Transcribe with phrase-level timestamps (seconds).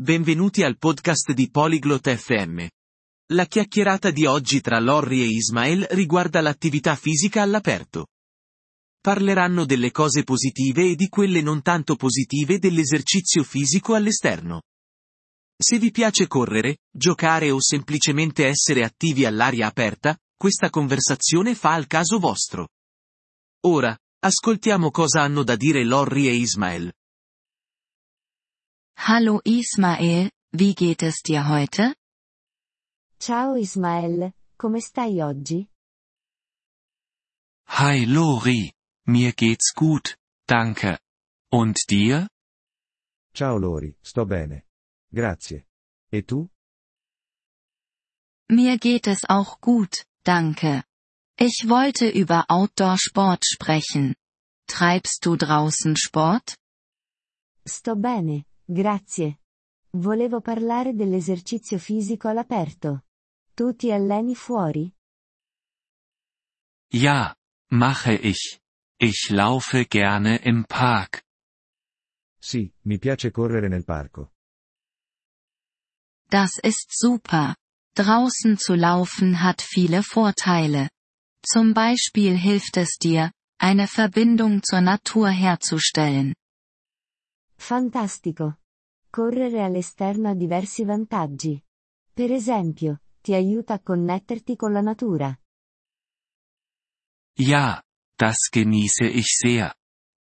[0.00, 2.66] Benvenuti al podcast di Polyglot FM.
[3.34, 8.06] La chiacchierata di oggi tra Lorry e Ismael riguarda l'attività fisica all'aperto.
[8.98, 14.62] Parleranno delle cose positive e di quelle non tanto positive dell'esercizio fisico all'esterno.
[15.54, 21.86] Se vi piace correre, giocare o semplicemente essere attivi all'aria aperta, questa conversazione fa al
[21.86, 22.68] caso vostro.
[23.66, 26.90] Ora, ascoltiamo cosa hanno da dire Lorry e Ismael.
[29.08, 31.94] Hallo Ismael, wie geht es dir heute?
[33.18, 35.70] Ciao Ismael, come stai oggi?
[37.66, 38.74] Hi Lori,
[39.06, 40.98] mir geht's gut, danke.
[41.50, 42.28] Und dir?
[43.32, 44.64] Ciao Lori, sto bene.
[45.10, 45.64] Grazie.
[46.12, 46.50] E tu?
[48.50, 50.84] Mir geht es auch gut, danke.
[51.38, 54.14] Ich wollte über Outdoor-Sport sprechen.
[54.66, 56.54] Treibst du draußen Sport?
[57.66, 59.40] Sto bene, grazie.
[59.92, 63.04] Volevo parlare dell'esercizio fisico all'aperto.
[63.54, 64.92] Tu ti alleni fuori?
[66.92, 67.34] Ja,
[67.70, 68.60] mache ich.
[68.96, 71.24] Ich laufe gerne im Park.
[72.38, 74.32] Sì, mi piace correre nel parco.
[76.28, 77.56] Das ist super.
[77.94, 80.88] Draußen zu laufen hat viele Vorteile.
[81.42, 86.34] Zum Beispiel hilft es dir, eine Verbindung zur Natur herzustellen.
[87.70, 88.58] Fantastico.
[89.08, 91.64] Correre all'esterno ha diversi vantaggi.
[92.12, 95.38] Per esempio, ti aiuta a connetterti con la natura.
[97.38, 97.80] Ja,
[98.16, 99.72] das genieße ich sehr.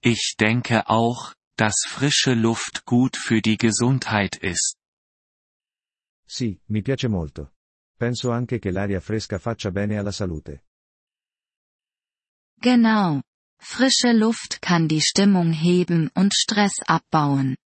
[0.00, 4.78] Ich denke auch, dass frische Luft gut für die Gesundheit ist.
[6.24, 7.52] Sì, mi piace molto.
[7.94, 10.64] Penso anche che l'aria fresca faccia bene alla salute.
[12.58, 13.20] Genau.
[13.58, 17.56] Frische Luft kann die Stimmung heben und Stress abbauen.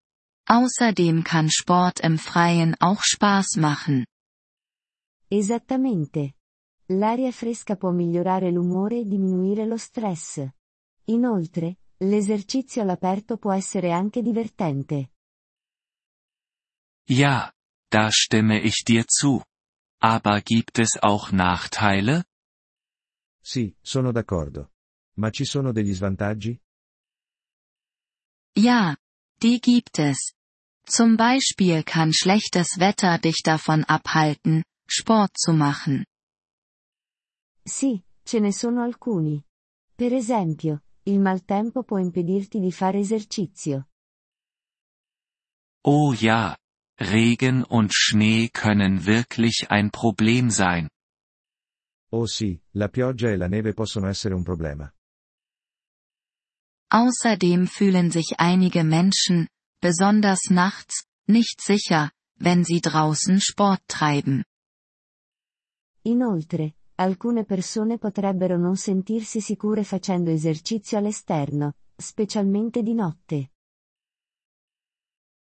[0.46, 4.06] Außerdem kann Sport im Freien auch Spaß machen.
[5.28, 6.34] Esattamente.
[6.86, 10.48] L'aria fresca può migliorare l'umore e diminuire lo stress.
[11.04, 15.10] Inoltre, l'esercizio all'aperto può essere anche divertente.
[17.10, 17.52] Ja,
[17.90, 19.42] da stimme ich dir zu.
[20.00, 22.24] Aber gibt es auch Nachteile?
[23.42, 24.70] Sì, sono d'accordo.
[25.18, 26.58] Ma ci sono degli svantaggi?
[28.56, 28.96] Ja,
[29.42, 30.34] die gibt es.
[30.86, 36.04] Zum Beispiel kann schlechtes Wetter dich davon abhalten, Sport zu machen.
[37.64, 39.44] Sì, ce ne sono alcuni.
[39.94, 43.88] Per esempio, il maltempo può impedirti di fare esercizio.
[45.84, 46.56] Oh ja,
[46.98, 50.88] Regen und Schnee können wirklich ein Problem sein.
[52.10, 54.90] Oh sì, la pioggia e la neve possono essere un problema.
[56.90, 59.48] Außerdem fühlen sich einige Menschen,
[59.80, 64.44] besonders nachts, nicht sicher, wenn sie draußen Sport treiben.
[66.02, 73.50] Inoltre, alcune persone potrebbero non sentirsi sicure facendo esercizio all'esterno, specialmente di notte.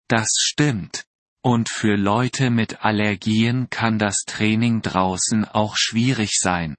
[0.08, 1.04] Das stimmt.
[1.42, 6.76] Und für Leute mit Allergien kann das Training draußen auch schwierig sein.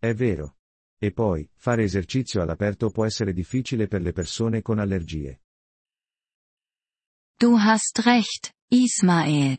[0.00, 0.54] È vero.
[1.02, 5.40] E poi, fare esercizio all'aperto può essere difficile per le persone con allergie.
[7.38, 9.58] Du hast recht, Ismael.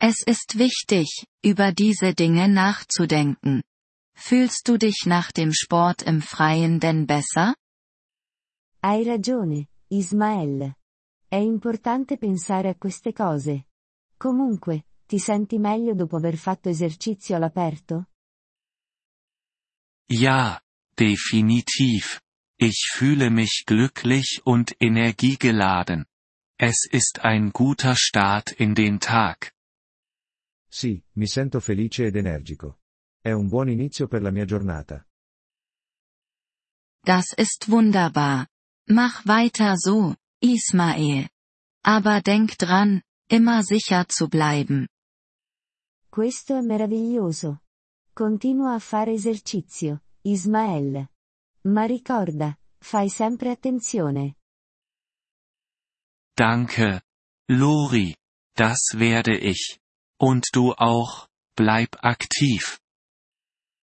[0.00, 3.62] Es ist wichtig, über diese Dinge nachzudenken.
[4.14, 7.54] Fühlst du dich nach dem Sport im Freien denn besser?
[8.80, 10.74] Hai ragione, Ismael.
[11.28, 13.66] È importante pensare a queste cose.
[14.16, 18.06] Comunque, ti senti meglio dopo aver fatto esercizio all'aperto?
[20.10, 20.58] Ja,
[20.98, 22.20] definitiv.
[22.58, 26.06] Ich fühle mich glücklich und energiegeladen.
[26.58, 29.52] Es ist ein guter Start in den Tag.
[30.68, 32.80] Sì, mi sento felice ed energico.
[33.22, 35.04] È un buon inizio per la mia giornata.
[37.04, 38.48] Das ist wunderbar.
[38.88, 41.28] Mach weiter so, Ismael.
[41.84, 44.88] Aber denk dran, immer sicher zu bleiben.
[46.10, 47.60] Questo è meraviglioso.
[48.12, 51.08] Continua a fare esercizio, Ismael.
[51.68, 54.36] Ma ricorda, fai sempre attenzione.
[56.34, 57.02] Danke,
[57.50, 58.14] Lori.
[58.54, 59.80] Das werde ich.
[60.20, 62.78] Und du auch, bleib aktiv.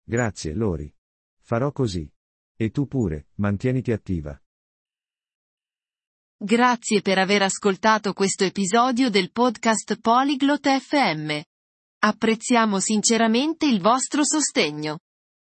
[0.05, 0.93] Grazie, Lori.
[1.41, 2.09] Farò così.
[2.57, 4.37] E tu pure, mantieniti attiva.
[6.39, 11.41] Grazie per aver ascoltato questo episodio del podcast Polyglot FM.
[11.99, 14.99] Apprezziamo sinceramente il vostro sostegno.